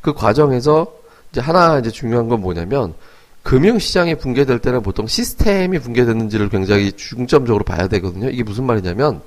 그 0.00 0.12
과정에서 0.12 0.86
이제 1.30 1.40
하나 1.40 1.78
이제 1.78 1.90
중요한 1.90 2.28
건 2.28 2.40
뭐냐면 2.40 2.94
금융시장이 3.42 4.16
붕괴될 4.16 4.58
때는 4.60 4.82
보통 4.82 5.06
시스템이 5.06 5.78
붕괴됐는지를 5.78 6.48
굉장히 6.48 6.92
중점적으로 6.92 7.64
봐야 7.64 7.88
되거든요. 7.88 8.28
이게 8.28 8.42
무슨 8.42 8.64
말이냐면 8.64 9.22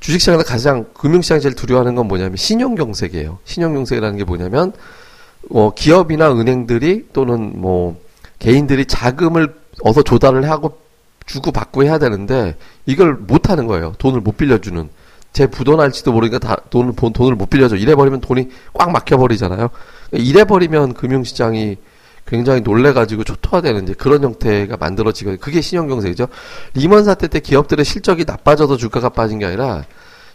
주식시장에서 0.00 0.44
가장 0.44 0.86
금융시장이 0.94 1.40
제일 1.40 1.54
두려워하는 1.54 1.94
건 1.94 2.08
뭐냐면 2.08 2.36
신용경색이에요. 2.36 3.38
신용경색이라는 3.44 4.18
게 4.18 4.24
뭐냐면 4.24 4.72
어, 5.50 5.72
기업이나 5.74 6.32
은행들이 6.32 7.08
또는 7.12 7.60
뭐 7.60 8.00
개인들이 8.38 8.86
자금을 8.86 9.54
어서 9.82 10.02
조달을 10.02 10.50
하고 10.50 10.78
주고 11.26 11.52
받고 11.52 11.84
해야 11.84 11.98
되는데 11.98 12.56
이걸 12.86 13.14
못 13.14 13.50
하는 13.50 13.66
거예요. 13.66 13.94
돈을 13.98 14.20
못 14.20 14.36
빌려주는. 14.36 14.88
제 15.32 15.46
부도날지도 15.46 16.12
모르니까 16.12 16.38
다 16.40 16.56
돈을 16.70 16.94
돈을 17.12 17.36
못 17.36 17.48
빌려줘. 17.50 17.76
이래 17.76 17.94
버리면 17.94 18.20
돈이 18.20 18.48
꽉 18.72 18.90
막혀 18.90 19.16
버리잖아요. 19.16 19.70
이래 20.12 20.44
버리면 20.44 20.94
금융시장이 20.94 21.76
굉장히 22.30 22.60
놀래가지고 22.60 23.24
초토화되는 23.24 23.82
이제 23.82 23.94
그런 23.94 24.22
형태가 24.22 24.76
만들어지거든요. 24.76 25.40
그게 25.40 25.60
신용경색이죠. 25.60 26.28
리먼 26.74 27.04
사태 27.04 27.26
때 27.26 27.40
기업들의 27.40 27.84
실적이 27.84 28.24
나빠져서 28.24 28.76
주가가 28.76 29.08
빠진 29.08 29.40
게 29.40 29.46
아니라 29.46 29.84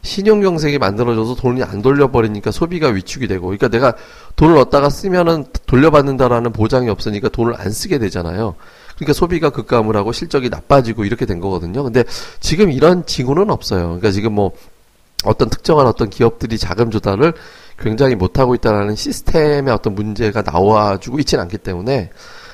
신용경색이 0.02 0.78
만들어져서 0.78 1.36
돈이 1.36 1.64
안 1.64 1.82
돌려버리니까 1.82 2.52
소비가 2.52 2.90
위축이 2.90 3.28
되고, 3.28 3.48
그러니까 3.48 3.70
내가 3.70 3.96
돈을 4.36 4.58
얻다가 4.58 4.90
쓰면은 4.90 5.46
돌려받는다라는 5.66 6.52
보장이 6.52 6.90
없으니까 6.90 7.30
돈을 7.30 7.56
안 7.58 7.72
쓰게 7.72 7.98
되잖아요. 7.98 8.56
그러니까 8.98 9.14
소비가 9.14 9.50
급감을 9.50 9.96
하고 9.96 10.12
실적이 10.12 10.50
나빠지고 10.50 11.06
이렇게 11.06 11.26
된 11.26 11.40
거거든요. 11.40 11.82
근데 11.82 12.04
지금 12.40 12.72
이런 12.72 13.06
징후는 13.06 13.50
없어요. 13.50 13.86
그러니까 13.86 14.12
지금 14.12 14.34
뭐 14.34 14.52
어떤 15.24 15.50
특정한 15.50 15.88
어떤 15.88 16.10
기업들이 16.10 16.58
자금 16.58 16.92
조달을 16.92 17.34
굉장히 17.78 18.16
못하고 18.16 18.56
있다라는 18.56 18.96
시스템의 18.96 19.74
어떤 19.74 19.96
문제가 19.96 20.42
나와주고 20.42 21.20
있지는 21.20 21.44
않기 21.44 21.58
때문에 21.60 22.10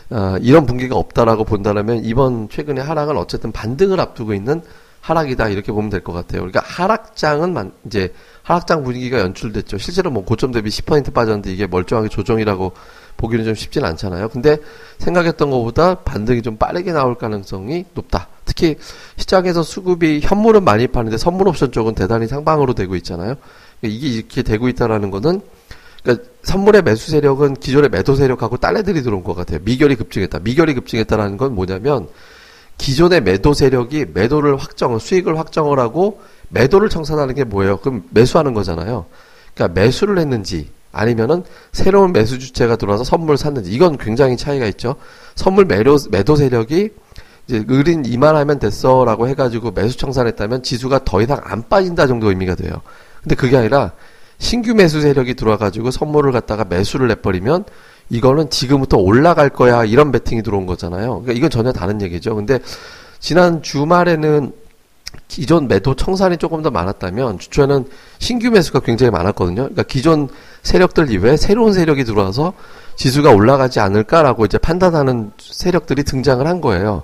어, 0.10 0.36
이런 0.42 0.66
분기가 0.66 0.96
없다라고 0.98 1.46
본다면 1.46 2.04
이번 2.04 2.50
최근의 2.50 2.84
하락은 2.84 3.18
어쨌든 3.18 3.52
반등을 3.52 4.00
앞두고 4.00 4.34
있는 4.34 4.62
하락이다 5.02 5.50
이렇게 5.50 5.72
보면 5.72 5.90
될 5.90 6.02
것 6.02 6.14
같아요. 6.14 6.42
그러니까 6.42 6.62
하락장은 6.64 7.54
만, 7.54 7.72
이제 7.86 8.14
하락장 8.44 8.84
분위기가 8.84 9.20
연출됐죠. 9.20 9.78
실제로 9.78 10.12
뭐 10.12 10.24
고점 10.24 10.52
대비 10.52 10.70
10% 10.70 11.14
빠졌는데 11.14 11.52
이게 11.52 11.66
멀쩡하게 11.66 12.10
조정이라고 12.10 12.74
보기는 13.18 13.46
좀 13.46 13.56
쉽지는 13.56 13.88
않잖아요. 13.90 14.30
근데 14.30 14.58
생각했던 15.00 15.50
것보다 15.50 15.96
반등이 15.96 16.42
좀 16.42 16.58
빠르게 16.58 16.92
나올 16.92 17.16
가능성이 17.16 17.86
높다. 17.94 18.28
특히 18.46 18.78
시장에서 19.18 19.64
수급이 19.64 20.20
현물은 20.22 20.64
많이 20.64 20.88
파는데 20.88 21.18
선물 21.18 21.48
옵션 21.48 21.72
쪽은 21.72 21.96
대단히 21.96 22.28
상방으로 22.28 22.74
되고 22.74 22.96
있잖아요. 22.96 23.36
이게 23.82 24.08
이렇게 24.08 24.44
되고 24.44 24.68
있다라는 24.68 25.12
거는 25.12 25.42
그러니까 26.04 26.28
선물의 26.44 26.82
매수 26.82 27.12
세력은 27.12 27.56
기존의 27.56 27.90
매도 27.90 28.16
세력하고 28.16 28.58
딸내들이 28.58 29.04
들어온 29.04 29.24
것 29.24 29.36
같아요. 29.36 29.60
미결이 29.64 29.96
급증했다. 29.96 30.40
미결이 30.40 30.74
급증했다라는 30.74 31.38
건 31.38 31.54
뭐냐면 31.54 32.08
기존의 32.78 33.22
매도 33.22 33.54
세력이 33.54 34.08
매도를 34.14 34.58
확정, 34.58 34.98
수익을 34.98 35.38
확정을 35.38 35.80
하고 35.80 36.22
매도를 36.50 36.90
청산하는 36.90 37.36
게 37.36 37.44
뭐예요? 37.44 37.78
그럼 37.78 38.04
매수하는 38.10 38.54
거잖아요. 38.54 39.06
그러니까 39.54 39.80
매수를 39.80 40.18
했는지 40.18 40.70
아니면은 40.92 41.44
새로운 41.72 42.12
매수 42.12 42.40
주체가 42.40 42.76
들어와서 42.76 43.04
선물 43.04 43.38
샀는지 43.38 43.72
이건 43.72 43.98
굉장히 43.98 44.36
차이가 44.36 44.66
있죠. 44.66 44.96
선물 45.36 45.66
매도 45.66 45.98
매도 46.10 46.36
세력이 46.36 46.90
이제 47.48 47.66
을인 47.70 48.06
이만 48.06 48.36
하면 48.36 48.60
됐어라고 48.60 49.28
해가지고 49.28 49.72
매수 49.72 49.98
청산했다면 49.98 50.64
지수가 50.64 51.06
더 51.06 51.22
이상 51.22 51.40
안 51.44 51.68
빠진다 51.70 52.08
정도 52.08 52.30
의미가 52.30 52.56
돼요. 52.56 52.82
근데 53.24 53.36
그게 53.36 53.58
아니라 53.58 53.92
신규 54.38 54.74
매수 54.74 55.02
세력이 55.02 55.36
들어와가지고 55.36 55.92
선물을 55.92 56.32
갖다가 56.32 56.66
매수를 56.66 57.08
내버리면 57.10 57.66
이거는 58.10 58.50
지금부터 58.50 58.98
올라갈 58.98 59.50
거야 59.50 59.86
이런 59.86 60.12
베팅이 60.12 60.44
들어온 60.44 60.66
거잖아요. 60.66 61.22
그러니까 61.22 61.34
이건 61.34 61.50
전혀 61.50 61.72
다른 61.72 62.02
얘기죠. 62.02 62.36
근데 62.36 62.60
지난 63.20 63.62
주말에는 63.62 64.52
기존 65.28 65.68
매도 65.68 65.96
청산이 65.96 66.38
조금 66.38 66.62
더 66.62 66.72
많았다면 66.72 67.40
주초에는 67.40 67.86
신규 68.20 68.50
매수가 68.50 68.82
굉장히 68.82 69.12
많았거든요. 69.12 69.56
그러니까 69.56 69.84
기존 69.84 70.28
세력들 70.64 71.12
이외에 71.12 71.38
새로운 71.38 71.74
세력이 71.74 72.04
들어와서 72.04 72.54
지수가 72.96 73.32
올라가지 73.32 73.80
않을까라고 73.80 74.46
이제 74.46 74.58
판단하는 74.58 75.32
세력들이 75.40 76.04
등장을 76.04 76.46
한 76.46 76.62
거예요. 76.62 77.04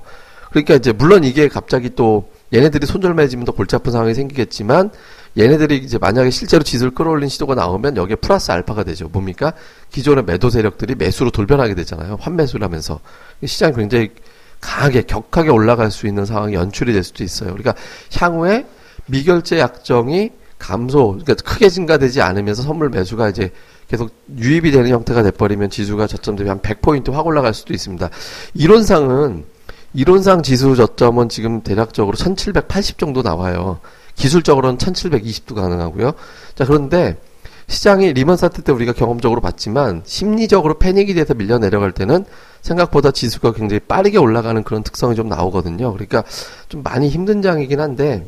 그러니까 0.50 0.76
이제 0.76 0.92
물론 0.92 1.24
이게 1.24 1.48
갑자기 1.48 1.92
또 1.96 2.30
얘네들이 2.54 2.86
손절매지면 2.86 3.46
더 3.46 3.52
골치 3.52 3.76
아픈 3.76 3.92
상황이 3.92 4.14
생기겠지만 4.14 4.92
얘네들이 5.38 5.78
이제 5.78 5.98
만약에 5.98 6.32
실제로 6.32 6.64
지수를 6.64 6.94
끌어올린 6.94 7.30
시도가 7.30 7.54
나오면 7.56 7.98
여기에 7.98 8.16
플러스 8.18 8.52
알파가 8.52 8.84
되죠. 8.84 9.08
뭡니까? 9.08 9.54
기존의 9.92 10.24
매도 10.26 10.50
세력들이 10.50 10.96
매수로 10.96 11.30
돌변하게 11.30 11.76
되잖아요. 11.76 12.18
환매수를 12.20 12.66
하면서. 12.66 13.00
시장이 13.46 13.76
굉장히 13.76 14.10
강하게, 14.60 15.04
격하게 15.04 15.50
올라갈 15.50 15.92
수 15.92 16.08
있는 16.08 16.26
상황이 16.26 16.56
연출이 16.56 16.94
될 16.94 17.04
수도 17.04 17.24
있어요. 17.24 17.54
그러니까 17.54 17.76
향후에 18.16 18.66
미결제 19.06 19.60
약정이 19.60 20.32
감소, 20.58 21.10
그러니까 21.10 21.36
크게 21.36 21.70
증가되지 21.70 22.22
않으면서 22.22 22.64
선물 22.64 22.90
매수가 22.90 23.30
이제 23.30 23.52
계속 23.88 24.10
유입이 24.36 24.72
되는 24.72 24.90
형태가 24.90 25.24
돼버리면 25.24 25.70
지수가 25.70 26.08
저점 26.08 26.36
대비 26.36 26.50
한 26.50 26.60
100포인트 26.60 27.12
확 27.12 27.28
올라갈 27.28 27.54
수도 27.54 27.74
있습니다. 27.74 28.10
이론상은, 28.56 29.46
이론상 29.94 30.42
지수 30.42 30.76
저점은 30.76 31.30
지금 31.30 31.62
대략적으로 31.62 32.18
1780 32.18 32.98
정도 32.98 33.22
나와요. 33.22 33.80
기술적으로는 34.18 34.78
1720도 34.78 35.56
가능하고요. 35.56 36.12
자, 36.56 36.66
그런데 36.66 37.18
시장이 37.68 38.14
리먼 38.14 38.38
사태 38.38 38.62
때 38.62 38.72
우리가 38.72 38.94
경험적으로 38.94 39.42
봤지만 39.42 40.02
심리적으로 40.06 40.78
패닉이 40.80 41.14
돼서 41.14 41.34
밀려 41.34 41.58
내려갈 41.60 41.92
때는 41.92 42.26
생각보다 42.62 43.12
지수가 43.12 43.54
굉장히 43.54 43.80
빠르게 43.80 44.18
올라가는 44.18 44.62
그런 44.64 44.84
특성이 44.84 45.16
좀 45.16 45.28
나오거든요. 45.28 45.94
그러니까 45.94 46.24
좀 46.70 46.82
많이 46.84 47.10
힘든 47.10 47.42
장이긴 47.42 47.80
한데 47.80 48.26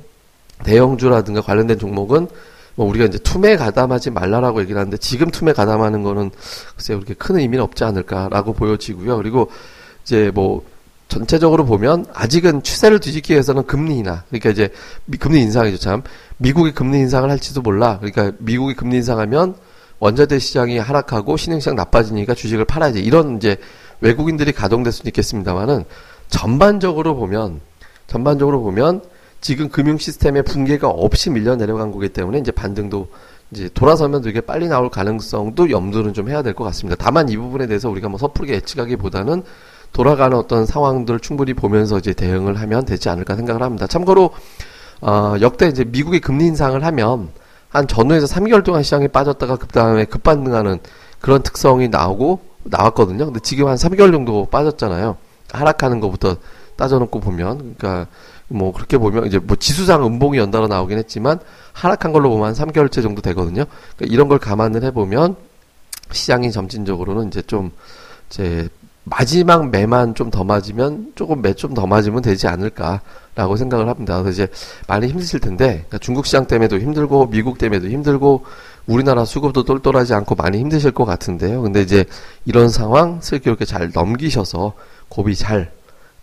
대형주라든가 0.64 1.42
관련된 1.42 1.80
종목은 1.80 2.28
뭐 2.76 2.88
우리가 2.88 3.06
이제 3.06 3.18
투매 3.18 3.56
가담하지 3.56 4.12
말라라고 4.12 4.62
얘기를 4.62 4.80
하는데 4.80 4.98
지금 4.98 5.32
투매 5.32 5.54
가담하는 5.54 6.04
거는 6.04 6.32
글쎄 6.76 6.96
그렇게 6.96 7.14
큰 7.14 7.38
의미는 7.38 7.64
없지 7.64 7.84
않을까라고 7.84 8.54
보여지고요. 8.54 9.18
그리고 9.18 9.50
이제 10.04 10.32
뭐 10.34 10.64
전체적으로 11.10 11.66
보면 11.66 12.06
아직은 12.14 12.64
추세를 12.64 13.00
뒤집기 13.00 13.34
위해서는 13.34 13.66
금리 13.66 13.98
인하. 13.98 14.24
그러니까 14.30 14.52
이제 14.52 14.70
금리 15.20 15.42
인상이죠 15.42 15.78
참. 15.78 16.04
미국이 16.38 16.72
금리 16.72 17.00
인상을 17.00 17.30
할지도 17.30 17.62
몰라. 17.62 17.98
그러니까 18.00 18.32
미국이 18.40 18.76
금리 18.76 18.98
인상하면 18.98 19.56
원자재 20.00 20.40
시장이 20.40 20.78
하락하고 20.78 21.36
신흥시장 21.36 21.76
나빠지니까 21.76 22.36
주식을 22.36 22.64
팔아야지. 22.66 23.02
이런 23.02 23.38
이제 23.38 23.58
외국인들이 24.02 24.54
가동될 24.54 24.94
수는 24.94 25.10
있겠습니다만은 25.10 25.84
전반적으로 26.30 27.16
보면 27.16 27.60
전반적으로 28.08 28.62
보면 28.62 29.02
지금 29.42 29.70
금융 29.70 29.98
시스템의 29.98 30.44
붕괴가 30.44 30.88
없이 30.90 31.30
밀려 31.32 31.56
내려간 31.56 31.92
거기 31.92 32.10
때문에 32.10 32.38
이제 32.38 32.52
반등도 32.52 33.08
이제 33.52 33.68
돌아서면 33.74 34.22
되게 34.22 34.42
빨리 34.42 34.68
나올 34.68 34.90
가능성도 34.90 35.72
염두는 35.72 36.14
좀 36.14 36.30
해야 36.30 36.44
될 36.44 36.54
것 36.54 36.64
같습니다. 36.66 36.96
다만 37.04 37.30
이 37.30 37.36
부분에 37.38 37.66
대해서 37.66 37.90
우리가 37.90 38.10
뭐 38.10 38.20
섣부르게 38.20 38.54
예측하기보다는 38.54 39.44
돌아가는 39.94 40.38
어떤 40.38 40.66
상황들을 40.66 41.20
충분히 41.20 41.54
보면서 41.54 41.98
이제 41.98 42.14
대응을 42.14 42.60
하면 42.60 42.86
되지 42.86 43.10
않을까 43.10 43.36
생각을 43.36 43.62
합니다. 43.62 43.88
참고로 43.88 44.32
어, 45.02 45.36
역대 45.42 45.68
이제 45.68 45.84
미국이 45.84 46.20
금리 46.20 46.46
인상을 46.46 46.84
하면 46.84 47.30
한 47.70 47.88
전후에서 47.88 48.26
3개월 48.28 48.64
동안 48.64 48.84
시장이 48.84 49.08
빠졌다가 49.10 49.56
그 49.58 49.68
다음에 49.68 50.06
급반등하는 50.06 50.80
그런 51.20 51.44
특성이 51.44 51.88
나오고 51.88 52.40
나왔거든요. 52.64 53.26
근데 53.26 53.40
지금 53.42 53.68
한 53.68 53.76
3개월 53.76 54.12
정도 54.12 54.46
빠졌잖아요. 54.46 55.18
하락하는 55.52 56.00
것부터 56.00 56.38
따져놓고 56.76 57.20
보면, 57.20 57.76
그러니까 57.78 58.08
뭐 58.48 58.74
그렇게 58.74 58.98
보면 58.98 59.28
이제 59.28 59.38
뭐 59.38 59.56
지수상 59.56 60.06
음봉이 60.06 60.38
연달아 60.38 60.68
나오긴 60.68 60.98
했지만 60.98 61.40
하락한 61.74 62.12
걸로 62.12 62.30
보면 62.30 62.48
한 62.48 62.54
3개월째 62.54 63.02
정도 63.02 63.22
되거든요. 63.22 63.66
그러니까 63.96 64.14
이런 64.14 64.28
걸 64.28 64.40
감안을 64.40 64.84
해보면 64.84 65.36
시장이 66.12 66.52
점진적으로는 66.52 67.28
이제 67.28 67.42
좀 67.44 67.72
이제 68.30 68.70
마지막 69.10 69.70
매만 69.70 70.14
좀 70.16 70.30
더 70.32 70.44
맞으면 70.44 71.14
조금 71.16 71.42
매 71.42 71.54
좀 71.54 71.74
더 71.74 71.86
맞으면 71.88 72.22
되지 72.22 72.48
않을까라고 72.48 73.56
생각을 73.58 73.88
합니다. 73.90 74.22
그래서 74.22 74.44
이제 74.44 74.52
많이 74.88 75.08
힘드실 75.08 75.40
텐데 75.40 75.66
그러니까 75.88 75.98
중국 76.00 76.26
시장 76.26 76.46
때문에도 76.46 76.80
힘들고 76.80 77.30
미국 77.30 77.58
때문에도 77.58 77.88
힘들고 77.90 78.44
우리나라 78.88 79.26
수급도 79.26 79.64
똘똘하지 79.64 80.14
않고 80.14 80.36
많이 80.36 80.60
힘드실 80.60 80.92
것 80.92 81.06
같은데요. 81.06 81.62
근데 81.62 81.82
이제 81.82 82.06
이런 82.46 82.70
상황 82.70 83.20
슬기롭게 83.22 83.66
잘 83.66 83.92
넘기셔서 83.94 84.74
고비 85.10 85.36
잘 85.36 85.72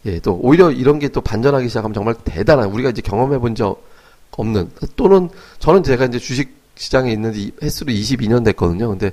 예, 0.07 0.21
또 0.21 0.38
오히려 0.40 0.71
이런 0.71 0.99
게 1.00 1.09
또 1.09 1.21
반전하기 1.21 1.69
시작하면 1.69 1.95
정말 1.95 2.14
대단한 2.25 2.69
우리가 2.71 2.90
이제 2.90 3.02
경험해 3.02 3.38
본 3.38 3.55
적 3.55 3.83
없는 4.38 4.71
또는 4.97 5.31
저는 5.61 5.83
제가 5.83 6.05
이제 6.07 6.19
주식 6.19 6.55
시장에 6.76 7.11
있는데 7.12 7.50
횟수로 7.62 7.90
22년 7.93 8.45
됐거든요. 8.45 8.90
근데 8.90 9.11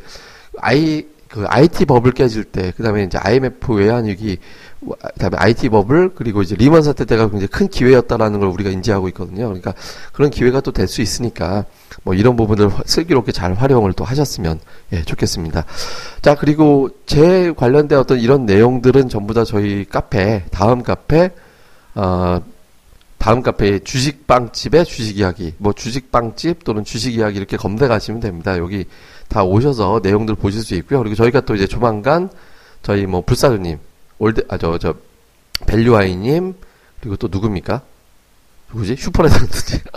아이 0.60 1.06
그 1.34 1.46
IT 1.48 1.86
버블 1.86 2.12
깨질 2.12 2.44
때, 2.44 2.72
그 2.78 2.84
다음에 2.84 3.02
이제 3.02 3.18
IMF 3.18 3.74
외환위기, 3.74 4.38
그 4.82 4.96
다음에 5.18 5.36
IT 5.40 5.70
버블, 5.70 6.14
그리고 6.14 6.44
이제 6.44 6.54
리먼 6.56 6.84
사태 6.84 7.06
때가 7.06 7.24
굉장히 7.32 7.48
큰 7.48 7.68
기회였다라는 7.70 8.40
걸 8.40 8.50
우리가 8.50 8.70
인지하고 8.70 9.08
있거든요. 9.08 9.48
그러니까 9.48 9.74
그런 10.12 10.30
기회가 10.30 10.62
또 10.62 10.72
될 10.72 10.86
수 10.88 11.02
있으니까, 11.02 11.66
뭐 12.04 12.14
이런 12.14 12.36
부분들 12.36 12.70
슬기롭게 12.86 13.32
잘 13.32 13.56
활용을 13.56 13.94
또 13.94 14.04
하셨으면, 14.04 14.60
예, 14.92 15.02
좋겠습니다. 15.02 15.66
자, 16.22 16.36
그리고 16.36 16.90
제 17.08 17.52
관련된 17.58 17.98
어떤 17.98 18.20
이런 18.20 18.46
내용들은 18.46 19.10
전부 19.10 19.34
다 19.34 19.44
저희 19.44 19.86
카페, 19.86 20.44
다음 20.52 20.84
카페, 20.84 21.32
어, 21.96 22.40
다음 23.18 23.42
카페에 23.42 23.80
주식빵집의 23.80 24.86
주식 24.86 25.18
이야기, 25.18 25.56
뭐 25.58 25.74
주식빵집 25.74 26.64
또는 26.64 26.84
주식 26.84 27.16
이야기 27.16 27.38
이렇게 27.38 27.58
검색하시면 27.58 28.20
됩니다. 28.22 28.60
여기 28.60 28.86
다 29.28 29.44
오셔서 29.44 30.02
내용들 30.04 30.36
보실 30.36 30.62
수 30.62 30.76
있고요. 30.76 31.00
그리고 31.00 31.16
저희가 31.16 31.42
또 31.42 31.56
이제 31.56 31.68
조만간 31.68 32.30
저희 32.82 33.06
뭐 33.06 33.22
불사조님, 33.22 33.80
올드 34.20 34.46
아저저 34.50 34.96
밸류아이님 35.68 36.54
그리고 37.00 37.16
또 37.18 37.28
누굽니까? 37.30 37.82
누구지? 38.72 38.96
슈퍼레전드지. 38.96 39.82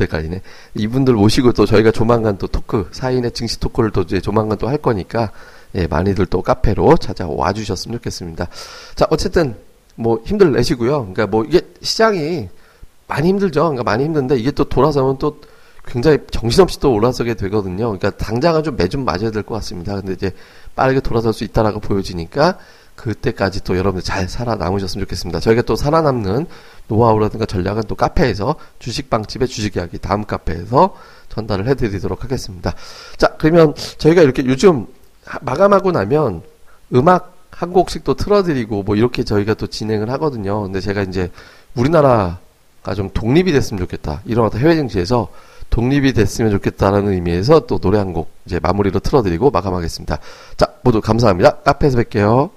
헷갈리네. 0.00 0.42
이분들 0.74 1.14
모시고 1.14 1.52
또 1.52 1.66
저희가 1.66 1.90
조만간 1.90 2.38
또 2.38 2.46
talk, 2.46 2.88
사인의 2.92 3.32
증시 3.32 3.58
talk를 3.60 3.90
또 3.90 4.02
이제 4.02 4.20
조만간 4.20 4.58
또 4.58 4.68
할 4.68 4.78
거니까, 4.78 5.30
예, 5.74 5.86
많이들 5.86 6.26
또 6.26 6.42
카페로 6.42 6.96
찾아와 6.96 7.52
주셨으면 7.52 7.98
좋겠습니다. 7.98 8.48
자, 8.94 9.06
어쨌든, 9.10 9.56
뭐 9.94 10.20
힘들 10.24 10.52
내시고요. 10.52 11.00
그러니까 11.00 11.26
뭐 11.26 11.44
이게 11.44 11.60
시장이 11.80 12.48
많이 13.08 13.28
힘들죠. 13.28 13.60
그러니까 13.62 13.82
많이 13.82 14.04
힘든데 14.04 14.36
이게 14.36 14.50
또 14.50 14.64
돌아서면 14.64 15.18
또 15.18 15.40
굉장히 15.86 16.18
정신없이 16.30 16.80
또 16.80 16.92
올라서게 16.92 17.34
되거든요. 17.34 17.86
그러니까 17.96 18.10
당장은 18.10 18.62
좀 18.64 18.76
매 18.76 18.88
좀 18.88 19.04
맞아야 19.04 19.30
될 19.30 19.42
것 19.42 19.54
같습니다. 19.56 19.94
근데 19.96 20.12
이제 20.12 20.32
빠르게 20.74 21.00
돌아설 21.00 21.32
수 21.32 21.44
있다라고 21.44 21.80
보여지니까 21.80 22.58
그때까지 22.96 23.62
또 23.62 23.76
여러분들 23.76 24.02
잘 24.02 24.28
살아남으셨으면 24.28 25.04
좋겠습니다. 25.04 25.38
저희가 25.40 25.62
또 25.62 25.76
살아남는 25.76 26.46
노하우라든가 26.88 27.46
전략은 27.46 27.84
또 27.88 27.94
카페에서 27.94 28.56
주식빵집의 28.78 29.48
주식 29.48 29.76
이야기 29.76 29.98
다음 29.98 30.24
카페에서 30.24 30.94
전달을 31.28 31.66
해드리도록 31.68 32.24
하겠습니다. 32.24 32.74
자, 33.16 33.28
그러면 33.38 33.74
저희가 33.98 34.22
이렇게 34.22 34.44
요즘 34.46 34.86
마감하고 35.42 35.92
나면 35.92 36.42
음악 36.94 37.34
한 37.50 37.72
곡씩 37.72 38.04
또 38.04 38.14
틀어드리고 38.14 38.82
뭐 38.82 38.96
이렇게 38.96 39.24
저희가 39.24 39.54
또 39.54 39.66
진행을 39.66 40.10
하거든요. 40.10 40.62
근데 40.62 40.80
제가 40.80 41.02
이제 41.02 41.30
우리나라가 41.74 42.94
좀 42.94 43.10
독립이 43.12 43.52
됐으면 43.52 43.78
좋겠다. 43.80 44.22
이런 44.24 44.46
어떤 44.46 44.60
해외 44.60 44.74
증시에서 44.76 45.28
독립이 45.70 46.12
됐으면 46.14 46.50
좋겠다라는 46.52 47.12
의미에서 47.12 47.66
또 47.66 47.78
노래 47.78 47.98
한 47.98 48.12
곡 48.12 48.30
이제 48.46 48.58
마무리로 48.60 49.00
틀어드리고 49.00 49.50
마감하겠습니다. 49.50 50.18
자, 50.56 50.66
모두 50.82 51.00
감사합니다. 51.00 51.56
카페에서 51.62 51.98
뵐게요. 51.98 52.50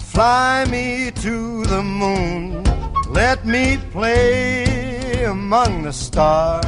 Fly 0.00 0.64
me 0.70 1.10
to 1.22 1.64
the 1.64 1.82
moon. 1.82 2.64
Let 3.10 3.44
me 3.46 3.78
play 3.92 5.24
among 5.24 5.82
the 5.82 5.92
stars. 5.92 6.64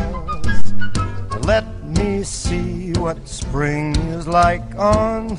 Let 1.46 1.64
me 1.98 2.22
see 2.22 2.79
what 3.00 3.26
spring 3.26 3.96
is 4.12 4.28
like 4.28 4.62
on 4.76 5.38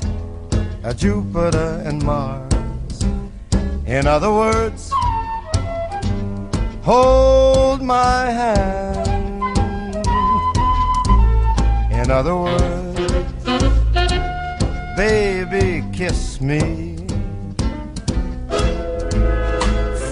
Jupiter 0.96 1.80
and 1.86 2.02
Mars. 2.02 3.04
In 3.86 4.08
other 4.08 4.32
words, 4.32 4.90
hold 6.82 7.80
my 7.80 8.30
hand. 8.30 9.06
In 11.92 12.10
other 12.10 12.36
words, 12.36 13.44
baby, 14.96 15.84
kiss 15.92 16.40
me. 16.40 16.96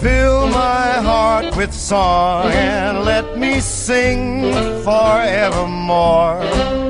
Fill 0.01 0.47
my 0.47 0.93
heart 1.03 1.57
with 1.57 1.75
song 1.75 2.47
and 2.53 3.05
let 3.05 3.37
me 3.37 3.59
sing 3.59 4.53
forevermore. 4.85 6.90